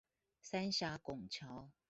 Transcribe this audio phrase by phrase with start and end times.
[0.41, 1.69] 三峽拱橋